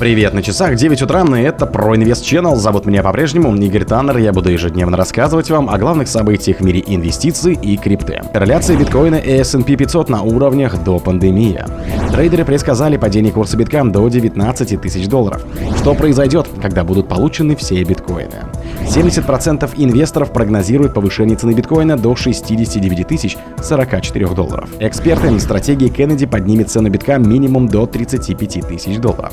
Привет, 0.00 0.32
на 0.32 0.42
часах 0.42 0.76
9 0.76 1.02
утра, 1.02 1.22
и 1.38 1.42
это 1.42 1.66
ProInvest 1.66 2.22
Channel. 2.22 2.56
Зовут 2.56 2.86
меня 2.86 3.02
по-прежнему 3.02 3.54
Игорь 3.54 3.84
Таннер. 3.84 4.16
Я 4.16 4.32
буду 4.32 4.50
ежедневно 4.50 4.96
рассказывать 4.96 5.50
вам 5.50 5.68
о 5.68 5.76
главных 5.76 6.08
событиях 6.08 6.60
в 6.60 6.64
мире 6.64 6.82
инвестиций 6.86 7.52
и 7.52 7.76
крипты. 7.76 8.22
Корреляция 8.32 8.78
биткоина 8.78 9.16
и 9.16 9.30
S&P 9.42 9.76
500 9.76 10.08
на 10.08 10.22
уровнях 10.22 10.82
до 10.82 11.00
пандемии. 11.00 11.62
Трейдеры 12.12 12.44
предсказали 12.44 12.96
падение 12.96 13.32
курса 13.32 13.56
битка 13.56 13.84
до 13.84 14.08
19 14.08 14.80
тысяч 14.80 15.06
долларов. 15.06 15.44
Что 15.78 15.94
произойдет, 15.94 16.48
когда 16.60 16.82
будут 16.82 17.08
получены 17.08 17.54
все 17.54 17.82
биткоины? 17.84 18.34
70% 18.86 19.70
инвесторов 19.76 20.32
прогнозируют 20.32 20.92
повышение 20.92 21.36
цены 21.36 21.52
биткоина 21.52 21.96
до 21.96 22.16
69 22.16 23.06
тысяч 23.06 23.36
44 23.62 24.26
долларов. 24.28 24.68
Эксперты 24.80 25.38
стратегии 25.38 25.88
Кеннеди 25.88 26.26
поднимет 26.26 26.70
цену 26.70 26.90
битка 26.90 27.18
минимум 27.18 27.68
до 27.68 27.86
35 27.86 28.66
тысяч 28.66 28.98
долларов. 28.98 29.32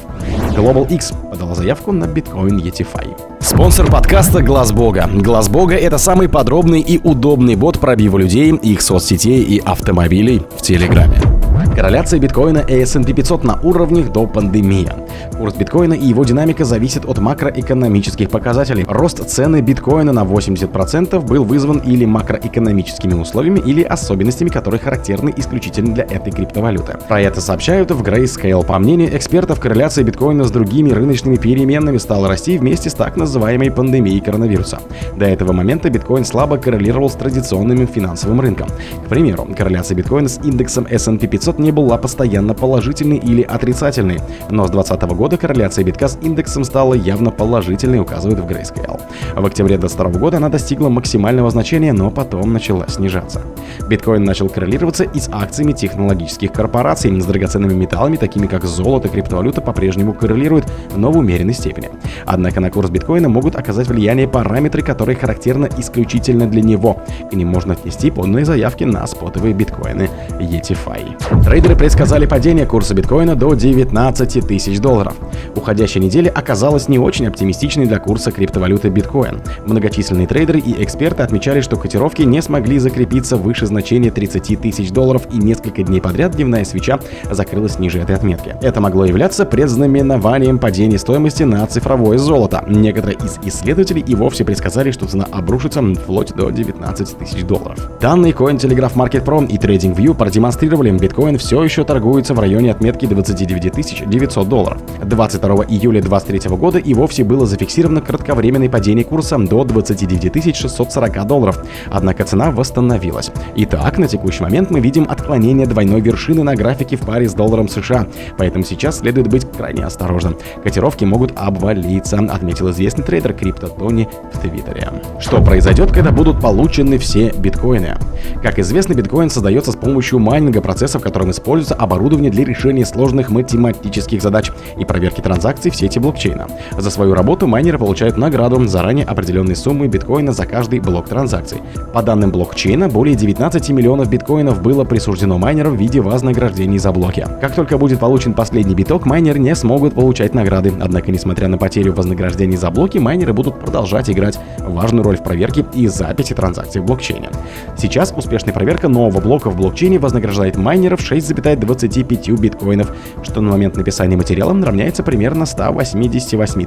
Global 0.56 0.88
X 0.94 1.14
подала 1.32 1.56
заявку 1.56 1.92
на 1.92 2.06
биткоин 2.06 2.60
ETFI. 2.60 3.38
Спонсор 3.40 3.90
подкаста 3.90 4.44
Глаз 4.44 4.72
Бога. 4.72 5.10
Глаз 5.12 5.50
Бога 5.50 5.76
это 5.76 5.98
самый 5.98 6.30
подробный 6.30 6.82
и 6.82 7.00
удобный 7.04 7.56
бот 7.56 7.80
пробива 7.80 8.18
людей, 8.18 8.54
их 8.54 8.82
соцсетей 8.82 9.42
и 9.42 9.60
автомобилей 9.60 10.44
в 10.56 10.62
Телеграме. 10.62 11.37
Корреляция 11.76 12.20
биткоина 12.20 12.60
и 12.60 12.82
S&P 12.82 13.14
500 13.14 13.44
на 13.44 13.60
уровнях 13.62 14.12
до 14.12 14.26
пандемии. 14.26 14.90
Курс 15.38 15.54
биткоина 15.56 15.94
и 15.94 16.08
его 16.08 16.24
динамика 16.24 16.66
зависит 16.66 17.06
от 17.06 17.20
макроэкономических 17.20 18.30
показателей. 18.30 18.86
Рост 18.88 19.28
цены 19.30 19.62
биткоина 19.62 20.12
на 20.12 20.24
80% 20.24 21.20
был 21.28 21.44
вызван 21.44 21.78
или 21.78 22.06
макроэкономическими 22.06 23.14
условиями, 23.14 23.60
или 23.60 23.84
особенностями, 23.84 24.50
которые 24.50 24.80
характерны 24.80 25.34
исключительно 25.38 25.94
для 25.94 26.04
этой 26.06 26.32
криптовалюты. 26.32 26.98
Про 27.08 27.22
это 27.22 27.42
сообщают 27.42 27.92
в 27.92 28.02
Grayscale. 28.02 28.66
По 28.66 28.80
мнению 28.80 29.16
экспертов, 29.16 29.60
корреляция 29.60 30.04
биткоина 30.04 30.44
с 30.44 30.52
другими 30.52 30.90
рыночными 30.90 31.36
переменными 31.36 31.98
стала 31.98 32.28
расти 32.28 32.58
вместе 32.58 32.90
с 32.90 32.94
так 32.94 33.18
называемой 33.18 33.72
пандемией 33.72 34.20
коронавируса. 34.20 34.80
До 35.16 35.26
этого 35.26 35.54
момента 35.54 35.90
биткоин 35.90 36.26
слабо 36.26 36.58
коррелировал 36.58 37.10
с 37.10 37.14
традиционным 37.14 37.88
финансовым 37.88 38.42
рынком. 38.42 38.68
К 39.06 39.10
примеру, 39.10 39.48
корреляция 39.56 39.96
биткоина 39.96 40.28
с 40.28 40.40
индексом 40.44 40.88
S&P 40.90 41.28
500 41.28 41.47
не 41.58 41.72
была 41.72 41.98
постоянно 41.98 42.54
положительной 42.54 43.18
или 43.18 43.42
отрицательной, 43.42 44.20
но 44.50 44.68
с 44.68 44.72
2020 44.72 45.18
года 45.18 45.38
корреляция 45.38 45.86
битка 45.86 46.08
с 46.08 46.18
индексом 46.22 46.64
стала 46.64 46.94
явно 46.94 47.32
положительной, 47.32 48.00
указывает 48.00 48.40
в 48.40 48.46
Grayscale. 48.46 49.00
В 49.36 49.46
октябре 49.46 49.78
2022 49.78 50.20
года 50.20 50.38
она 50.38 50.50
достигла 50.50 50.90
максимального 50.90 51.50
значения, 51.50 51.94
но 51.94 52.12
потом 52.12 52.54
начала 52.54 52.88
снижаться. 52.88 53.42
Биткоин 53.90 54.24
начал 54.24 54.50
коррелироваться 54.50 55.04
и 55.04 55.20
с 55.20 55.30
акциями 55.32 55.72
технологических 55.72 56.52
корпораций, 56.52 57.20
с 57.20 57.26
драгоценными 57.26 57.74
металлами, 57.74 58.18
такими 58.18 58.48
как 58.48 58.66
золото, 58.66 59.08
криптовалюта 59.10 59.62
по-прежнему 59.62 60.14
коррелируют, 60.14 60.66
но 60.96 61.12
в 61.12 61.18
умеренной 61.18 61.54
степени. 61.54 61.90
Однако 62.26 62.60
на 62.60 62.70
курс 62.70 62.90
биткоина 62.90 63.30
могут 63.30 63.56
оказать 63.56 63.88
влияние 63.88 64.28
параметры, 64.28 64.82
которые 64.82 65.16
характерны 65.16 65.70
исключительно 65.78 66.48
для 66.48 66.62
него. 66.62 67.02
К 67.30 67.34
ним 67.34 67.48
можно 67.50 67.74
отнести 67.74 68.12
полные 68.12 68.46
заявки 68.46 68.84
на 68.84 69.06
спотовые 69.08 69.54
биткоины 69.54 70.10
ETFI. 70.40 71.37
Трейдеры 71.44 71.76
предсказали 71.76 72.26
падение 72.26 72.66
курса 72.66 72.94
биткоина 72.94 73.36
до 73.36 73.54
19 73.54 74.48
тысяч 74.48 74.80
долларов. 74.80 75.16
Уходящая 75.56 76.04
неделя 76.04 76.30
оказалась 76.30 76.90
не 76.90 77.00
очень 77.00 77.28
оптимистичной 77.28 77.86
для 77.86 78.00
курса 78.00 78.32
криптовалюты 78.32 78.90
биткоин. 78.90 79.42
Многочисленные 79.66 80.28
трейдеры 80.28 80.60
и 80.60 80.84
эксперты 80.84 81.24
отмечали, 81.24 81.62
что 81.62 81.78
котировки 81.78 82.22
не 82.24 82.42
смогли 82.42 82.80
закрепиться 82.80 83.38
выше 83.38 83.66
значения 83.66 84.12
30 84.12 84.62
тысяч 84.62 84.92
долларов 84.92 85.24
и 85.32 85.38
несколько 85.38 85.84
дней 85.84 86.02
подряд 86.02 86.36
дневная 86.36 86.66
свеча 86.66 87.00
закрылась 87.32 87.80
ниже 87.80 88.00
этой 88.00 88.16
отметки. 88.16 88.56
Это 88.62 88.82
могло 88.82 89.06
являться 89.06 89.46
предзнаменованием 89.46 90.60
падения 90.60 90.98
стоимости 90.98 91.44
на 91.44 91.66
цифровое 91.68 92.18
золото. 92.18 92.64
Некоторые 92.68 93.18
из 93.18 93.40
исследователей 93.44 94.04
и 94.06 94.16
вовсе 94.16 94.44
предсказали, 94.44 94.92
что 94.92 95.08
цена 95.08 95.26
обрушится 95.32 95.82
вплоть 95.82 96.34
до 96.34 96.50
19 96.50 97.18
тысяч 97.18 97.44
долларов. 97.44 97.80
Данные 98.02 98.34
Cointelegraph 98.34 98.96
Market 98.96 99.24
Pro 99.24 99.48
и 99.48 99.58
TradingView 99.58 100.14
продемонстрировали, 100.14 100.92
биткоин 100.92 101.27
все 101.36 101.62
еще 101.64 101.84
торгуется 101.84 102.34
в 102.34 102.40
районе 102.40 102.72
отметки 102.72 103.06
29 103.06 104.08
900 104.08 104.48
долларов. 104.48 104.82
22 105.04 105.66
июля 105.66 106.02
2023 106.02 106.56
года 106.56 106.78
и 106.78 106.94
вовсе 106.94 107.24
было 107.24 107.46
зафиксировано 107.46 108.02
кратковременное 108.02 108.70
падение 108.70 109.04
курса 109.04 109.38
до 109.38 109.66
29 109.66 110.56
640 110.56 111.28
долларов, 111.28 111.66
однако 111.92 112.24
цена 112.24 112.52
восстановилась. 112.52 113.32
Итак, 113.56 113.98
на 113.98 114.08
текущий 114.08 114.44
момент 114.44 114.72
мы 114.72 114.80
видим 114.80 115.08
отклонение 115.10 115.68
двойной 115.68 116.02
вершины 116.02 116.44
на 116.44 116.56
графике 116.56 116.96
в 116.96 117.02
паре 117.02 117.28
с 117.28 117.34
долларом 117.34 117.68
США, 117.68 118.08
поэтому 118.38 118.64
сейчас 118.64 119.00
следует 119.00 119.28
быть 119.28 119.46
крайне 119.52 119.84
осторожным. 119.84 120.38
Котировки 120.64 121.04
могут 121.04 121.34
обвалиться, 121.36 122.20
отметил 122.20 122.70
известный 122.70 123.04
трейдер 123.04 123.34
Crypto 123.34 123.68
Tony 123.68 124.08
в 124.34 124.40
Твиттере. 124.40 124.90
Что 125.20 125.42
произойдет, 125.42 125.92
когда 125.92 126.12
будут 126.12 126.40
получены 126.40 126.98
все 126.98 127.32
биткоины? 127.32 127.98
Как 128.44 128.60
известно, 128.60 128.94
биткоин 128.94 129.30
создается 129.30 129.72
с 129.72 129.76
помощью 129.76 130.20
майнинга 130.20 130.62
процессов, 130.62 131.02
которым 131.18 131.32
используется 131.32 131.74
оборудование 131.74 132.30
для 132.30 132.46
решения 132.46 132.86
сложных 132.86 133.32
математических 133.32 134.22
задач 134.22 134.52
и 134.78 134.86
проверки 134.86 135.20
транзакций 135.20 135.72
в 135.72 135.76
сети 135.76 135.98
блокчейна. 135.98 136.46
За 136.78 136.92
свою 136.92 137.16
работу 137.16 137.48
майнеры 137.48 137.80
получают 137.80 138.18
награду 138.18 138.64
заранее 138.68 139.04
определенной 139.04 139.56
суммы 139.56 139.88
биткоина 139.88 140.32
за 140.32 140.46
каждый 140.46 140.80
блок 140.80 141.10
транзакций. 141.10 141.58
По 141.92 142.04
данным 142.04 142.30
блокчейна, 142.30 142.88
более 142.88 143.16
19 143.16 143.70
миллионов 143.70 144.12
биткоинов 144.12 144.62
было 144.62 144.84
присуждено 144.84 145.40
майнерам 145.40 145.76
в 145.76 145.80
виде 145.80 146.02
вознаграждений 146.02 146.78
за 146.78 146.92
блоки. 146.92 147.26
Как 147.42 147.56
только 147.56 147.80
будет 147.80 148.00
получен 148.00 148.36
последний 148.36 148.76
биток, 148.76 149.08
майнеры 149.08 149.40
не 149.40 149.56
смогут 149.56 149.96
получать 149.96 150.36
награды. 150.36 150.72
Однако, 150.80 151.12
несмотря 151.12 151.48
на 151.48 151.58
потерю 151.58 151.94
вознаграждений 151.94 152.58
за 152.58 152.70
блоки, 152.70 153.00
майнеры 153.00 153.34
будут 153.34 153.60
продолжать 153.60 154.08
играть 154.12 154.38
важную 154.60 155.04
роль 155.04 155.18
в 155.18 155.24
проверке 155.24 155.66
и 155.74 155.88
записи 155.88 156.36
транзакций 156.36 156.80
в 156.82 156.86
блокчейне. 156.86 157.32
Сейчас 157.76 158.14
успешная 158.16 158.54
проверка 158.54 158.88
нового 158.88 159.20
блока 159.20 159.50
в 159.50 159.56
блокчейне 159.56 159.98
вознаграждает 159.98 160.58
майнеров 160.58 161.02
6,25 161.12 162.40
биткоинов, 162.40 162.94
что 163.24 163.42
на 163.42 163.52
момент 163.52 163.76
написания 163.78 164.18
материала 164.18 164.54
равняется 164.54 165.04
примерно 165.04 165.46
188 165.46 166.66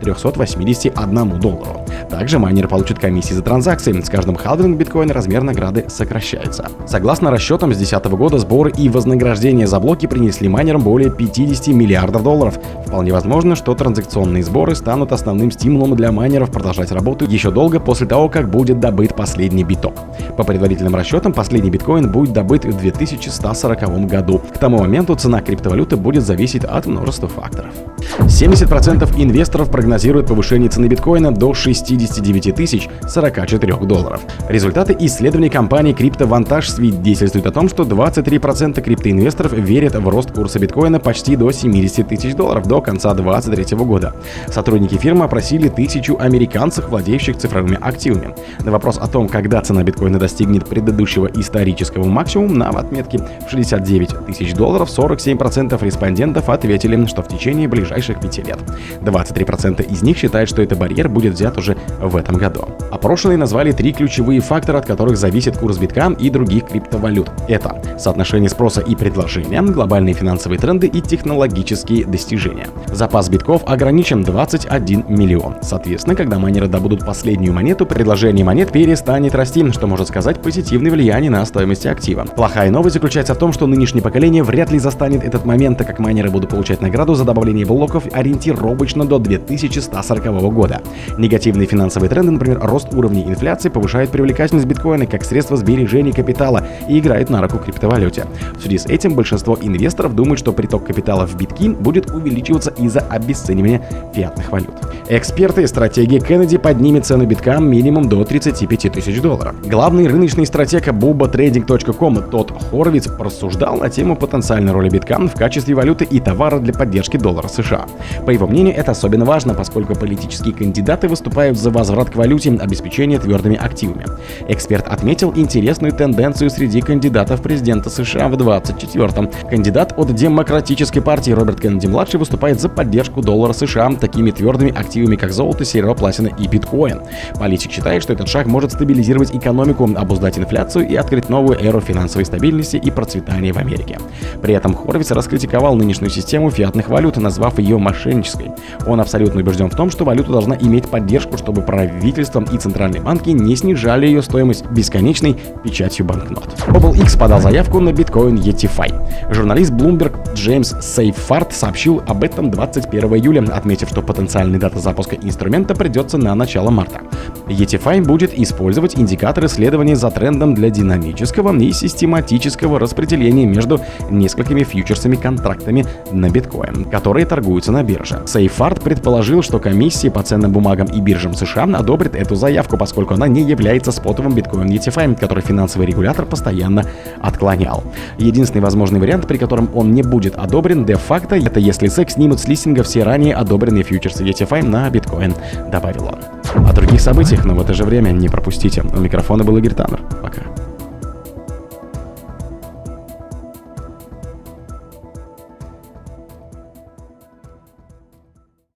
381 0.00 1.40
доллару. 1.40 1.80
Также 2.08 2.38
майнеры 2.38 2.68
получат 2.68 2.98
комиссии 2.98 3.34
за 3.34 3.42
транзакции. 3.42 4.00
С 4.00 4.08
каждым 4.08 4.36
халвинг 4.36 4.78
биткоина 4.78 5.12
размер 5.12 5.42
награды 5.42 5.84
сокращается. 5.88 6.68
Согласно 6.86 7.30
расчетам, 7.30 7.72
с 7.72 7.76
2010 7.76 8.12
года 8.12 8.38
сборы 8.38 8.72
и 8.76 8.88
вознаграждения 8.88 9.66
за 9.66 9.78
блоки 9.80 10.06
принесли 10.06 10.48
майнерам 10.48 10.82
более 10.82 11.10
50 11.10 11.68
миллиардов 11.68 12.22
долларов. 12.22 12.58
Вполне 12.86 13.12
возможно, 13.12 13.56
что 13.56 13.74
транзакционные 13.74 14.42
сборы 14.42 14.74
станут 14.74 15.12
основным 15.12 15.50
стимулом 15.50 15.96
для 15.96 16.12
майнеров 16.12 16.50
продолжать 16.50 16.92
работу 16.92 17.24
еще 17.28 17.50
долго 17.50 17.80
после 17.80 18.06
того, 18.06 18.28
как 18.28 18.50
будет 18.50 18.80
добыт 18.80 19.14
последний 19.14 19.64
биток. 19.64 19.94
По 20.36 20.44
предварительным 20.44 20.94
расчетам, 20.94 21.32
последний 21.32 21.70
биткоин 21.70 22.10
будет 22.10 22.32
добыт 22.32 22.64
в 22.64 22.78
2140 22.78 23.59
году. 24.06 24.38
К 24.38 24.58
тому 24.58 24.78
моменту 24.78 25.14
цена 25.14 25.40
криптовалюты 25.40 25.96
будет 25.96 26.22
зависеть 26.24 26.64
от 26.64 26.86
множества 26.86 27.28
факторов. 27.28 27.72
70% 28.20 29.22
инвесторов 29.22 29.70
прогнозируют 29.70 30.28
повышение 30.28 30.68
цены 30.68 30.86
биткоина 30.86 31.32
до 31.32 31.54
69 31.54 32.54
тысяч 32.54 32.88
44 33.08 33.76
долларов. 33.86 34.20
Результаты 34.48 34.96
исследований 35.00 35.50
компании 35.50 35.94
CryptoVantage 35.94 36.70
свидетельствуют 36.70 37.46
о 37.46 37.50
том, 37.50 37.68
что 37.68 37.84
23% 37.84 38.80
криптоинвесторов 38.80 39.52
верят 39.52 39.94
в 39.94 40.08
рост 40.08 40.32
курса 40.32 40.58
биткоина 40.58 41.00
почти 41.00 41.36
до 41.36 41.50
70 41.50 42.08
тысяч 42.08 42.34
долларов 42.34 42.66
до 42.66 42.80
конца 42.80 43.14
2023 43.14 43.76
года. 43.78 44.14
Сотрудники 44.48 44.96
фирмы 44.96 45.24
опросили 45.24 45.68
тысячу 45.68 46.16
американцев, 46.18 46.88
владеющих 46.88 47.36
цифровыми 47.36 47.78
активами. 47.80 48.34
На 48.64 48.70
вопрос 48.70 48.98
о 48.98 49.06
том, 49.06 49.28
когда 49.28 49.60
цена 49.60 49.82
биткоина 49.82 50.18
достигнет 50.18 50.66
предыдущего 50.66 51.26
исторического 51.26 52.04
максимума 52.04 52.54
на 52.54 52.68
отметке 52.70 53.20
69 53.50 54.26
тысяч 54.26 54.54
долларов, 54.54 54.88
47% 54.88 55.84
респондентов 55.84 56.48
ответили, 56.48 57.04
что 57.06 57.22
в 57.22 57.28
течение 57.28 57.68
ближайших 57.68 58.20
5 58.20 58.38
лет. 58.46 58.58
23% 59.02 59.90
из 59.90 60.02
них 60.02 60.16
считают, 60.16 60.48
что 60.48 60.62
этот 60.62 60.78
барьер 60.78 61.08
будет 61.08 61.34
взят 61.34 61.58
уже 61.58 61.76
в 62.00 62.16
этом 62.16 62.36
году. 62.36 62.68
Опрошенные 62.90 63.36
назвали 63.36 63.72
три 63.72 63.92
ключевые 63.92 64.40
фактора, 64.40 64.78
от 64.78 64.86
которых 64.86 65.16
зависит 65.16 65.56
курс 65.56 65.78
битка 65.78 66.14
и 66.18 66.30
других 66.30 66.66
криптовалют. 66.66 67.30
Это 67.48 67.82
соотношение 67.98 68.48
спроса 68.48 68.80
и 68.80 68.94
предложения, 68.94 69.62
глобальные 69.62 70.14
финансовые 70.14 70.58
тренды 70.58 70.86
и 70.86 71.00
технологические 71.00 72.04
достижения. 72.04 72.68
Запас 72.86 73.28
битков 73.28 73.62
ограничен 73.66 74.22
21 74.22 75.04
миллион. 75.08 75.56
Соответственно, 75.62 76.16
когда 76.16 76.38
майнеры 76.38 76.68
добудут 76.68 77.04
последнюю 77.04 77.52
монету, 77.52 77.86
предложение 77.86 78.44
монет 78.44 78.72
перестанет 78.72 79.34
расти, 79.34 79.60
что 79.72 79.86
может 79.86 80.08
сказать 80.08 80.40
позитивное 80.40 80.90
влияние 80.90 81.30
на 81.30 81.44
стоимость 81.44 81.86
актива. 81.86 82.24
Плохая 82.24 82.70
новость 82.70 82.94
заключается 82.94 83.34
в 83.34 83.38
том, 83.40 83.52
что 83.54 83.66
нынешнее 83.66 84.02
поколение 84.02 84.44
вряд 84.44 84.70
ли 84.70 84.78
застанет 84.78 85.24
этот 85.24 85.46
момент, 85.46 85.78
так 85.78 85.86
как 85.86 85.98
майнеры 85.98 86.30
будут 86.30 86.50
получать 86.50 86.82
награду 86.82 87.14
за 87.14 87.24
добавление 87.24 87.64
блоков 87.64 88.04
ориентировочно 88.12 89.06
до 89.06 89.18
2140 89.18 90.52
года. 90.52 90.82
Негативные 91.16 91.66
финансовые 91.66 92.10
тренды, 92.10 92.32
например, 92.32 92.60
рост 92.62 92.92
уровней 92.92 93.24
инфляции, 93.24 93.70
повышают 93.70 94.10
привлекательность 94.10 94.66
биткоина 94.66 95.06
как 95.06 95.24
средство 95.24 95.56
сбережения 95.56 96.12
капитала 96.12 96.66
и 96.86 96.98
играют 96.98 97.30
на 97.30 97.40
руку 97.40 97.56
криптовалюте. 97.56 98.26
В 98.56 98.60
связи 98.60 98.76
с 98.76 98.86
этим 98.86 99.14
большинство 99.14 99.56
инвесторов 99.58 100.14
думают, 100.14 100.38
что 100.38 100.52
приток 100.52 100.84
капитала 100.84 101.26
в 101.26 101.34
биткин 101.34 101.74
будет 101.76 102.10
увеличиваться 102.10 102.70
из-за 102.76 103.00
обесценивания 103.00 103.82
фиатных 104.14 104.52
валют. 104.52 104.74
Эксперты 105.12 105.66
стратегии 105.66 106.20
Кеннеди 106.20 106.56
поднимет 106.56 107.04
цену 107.04 107.26
битка 107.26 107.58
минимум 107.58 108.08
до 108.08 108.24
35 108.24 108.92
тысяч 108.92 109.20
долларов. 109.20 109.56
Главный 109.66 110.06
рыночный 110.06 110.46
стратег 110.46 110.86
BubaTrading.com 110.86 112.30
Тот 112.30 112.52
Хорвиц 112.70 113.08
рассуждал 113.18 113.78
на 113.78 113.90
тему 113.90 114.14
потенциальной 114.14 114.70
роли 114.70 114.88
битка 114.88 115.18
в 115.18 115.34
качестве 115.34 115.74
валюты 115.74 116.04
и 116.04 116.20
товара 116.20 116.60
для 116.60 116.72
поддержки 116.72 117.16
доллара 117.16 117.48
США. 117.48 117.86
По 118.24 118.30
его 118.30 118.46
мнению, 118.46 118.76
это 118.76 118.92
особенно 118.92 119.24
важно, 119.24 119.52
поскольку 119.52 119.96
политические 119.96 120.54
кандидаты 120.54 121.08
выступают 121.08 121.58
за 121.58 121.72
возврат 121.72 122.10
к 122.10 122.14
валюте 122.14 122.52
обеспечения 122.52 123.18
твердыми 123.18 123.56
активами. 123.56 124.06
Эксперт 124.46 124.86
отметил 124.86 125.32
интересную 125.34 125.92
тенденцию 125.92 126.50
среди 126.50 126.82
кандидатов 126.82 127.42
президента 127.42 127.90
США 127.90 128.28
в 128.28 128.34
24-м. 128.34 129.28
Кандидат 129.50 129.92
от 129.96 130.14
Демократической 130.14 131.00
партии 131.00 131.32
Роберт 131.32 131.60
Кеннеди-младший 131.60 132.20
выступает 132.20 132.60
за 132.60 132.68
поддержку 132.68 133.22
доллара 133.22 133.54
США 133.54 133.90
такими 134.00 134.30
твердыми 134.30 134.70
активами, 134.70 134.99
как 135.16 135.32
золото, 135.32 135.64
серебро, 135.64 135.94
платина 135.94 136.28
и 136.38 136.46
биткоин. 136.46 137.00
Политик 137.38 137.72
считает, 137.72 138.02
что 138.02 138.12
этот 138.12 138.28
шаг 138.28 138.46
может 138.46 138.72
стабилизировать 138.72 139.34
экономику, 139.34 139.88
обуздать 139.96 140.38
инфляцию 140.38 140.88
и 140.88 140.94
открыть 140.96 141.28
новую 141.28 141.58
эру 141.60 141.80
финансовой 141.80 142.24
стабильности 142.24 142.76
и 142.76 142.90
процветания 142.90 143.52
в 143.52 143.58
Америке. 143.58 143.98
При 144.42 144.54
этом 144.54 144.74
Хорвиц 144.74 145.10
раскритиковал 145.10 145.76
нынешнюю 145.76 146.10
систему 146.10 146.50
фиатных 146.50 146.88
валют, 146.88 147.16
назвав 147.16 147.58
ее 147.58 147.78
мошеннической. 147.78 148.52
Он 148.86 149.00
абсолютно 149.00 149.40
убежден 149.40 149.70
в 149.70 149.76
том, 149.76 149.90
что 149.90 150.04
валюта 150.04 150.32
должна 150.32 150.56
иметь 150.56 150.88
поддержку, 150.88 151.38
чтобы 151.38 151.62
правительство 151.62 152.44
и 152.52 152.58
центральные 152.58 153.02
банки 153.02 153.30
не 153.30 153.56
снижали 153.56 154.06
ее 154.06 154.22
стоимость 154.22 154.66
бесконечной 154.70 155.36
печатью 155.62 156.06
банкнот. 156.06 156.54
OpenX 156.68 157.18
подал 157.18 157.40
заявку 157.40 157.80
на 157.80 157.92
биткоин 157.92 158.36
ETFI. 158.36 159.32
Журналист 159.32 159.72
Bloomberg 159.72 160.34
Джеймс 160.34 160.74
Сейфард 160.80 161.52
сообщил 161.52 162.02
об 162.06 162.24
этом 162.24 162.50
21 162.50 163.14
июля, 163.14 163.44
отметив, 163.52 163.88
что 163.88 164.02
потенциальная 164.02 164.58
дата 164.58 164.78
запуска 164.90 165.14
инструмента 165.14 165.76
придется 165.76 166.18
на 166.18 166.34
начало 166.34 166.70
марта. 166.70 167.00
ETFI 167.46 168.04
будет 168.04 168.36
использовать 168.36 168.98
индикаторы 168.98 169.46
следования 169.46 169.94
за 169.94 170.10
трендом 170.10 170.52
для 170.54 170.68
динамического 170.68 171.56
и 171.56 171.72
систематического 171.72 172.80
распределения 172.80 173.46
между 173.46 173.80
несколькими 174.10 174.64
фьючерсами 174.64 175.14
контрактами 175.14 175.86
на 176.10 176.28
биткоин, 176.28 176.86
которые 176.86 177.24
торгуются 177.24 177.70
на 177.70 177.84
бирже. 177.84 178.22
Сейфард 178.26 178.82
предположил, 178.82 179.42
что 179.42 179.60
комиссии 179.60 180.08
по 180.08 180.24
ценным 180.24 180.50
бумагам 180.50 180.88
и 180.88 181.00
биржам 181.00 181.34
США 181.34 181.64
одобрит 181.64 182.16
эту 182.16 182.34
заявку, 182.34 182.76
поскольку 182.76 183.14
она 183.14 183.28
не 183.28 183.42
является 183.42 183.92
спотовым 183.92 184.34
биткоин 184.34 184.66
ETFI, 184.70 185.20
который 185.20 185.44
финансовый 185.44 185.86
регулятор 185.86 186.26
постоянно 186.26 186.84
отклонял. 187.20 187.84
Единственный 188.18 188.62
возможный 188.62 188.98
вариант, 188.98 189.28
при 189.28 189.38
котором 189.38 189.70
он 189.72 189.92
не 189.92 190.02
будет 190.02 190.34
одобрен 190.34 190.84
де-факто, 190.84 191.36
это 191.36 191.60
если 191.60 191.88
SEC 191.88 192.10
снимут 192.10 192.40
с 192.40 192.48
листинга 192.48 192.82
все 192.82 193.04
ранее 193.04 193.34
одобренные 193.34 193.84
фьючерсы 193.84 194.24
ETFI 194.24 194.62
на 194.80 194.90
биткоин, 194.90 195.34
добавил 195.70 196.06
он. 196.06 196.66
О 196.66 196.72
других 196.72 197.00
событиях, 197.00 197.44
но 197.44 197.54
в 197.54 197.60
это 197.60 197.74
же 197.74 197.84
время 197.84 198.10
не 198.10 198.28
пропустите. 198.28 198.82
У 198.82 198.98
микрофона 198.98 199.44
был 199.44 199.56
Игорь 199.58 199.74
Таннер. 199.74 200.00
Пока. 200.22 200.42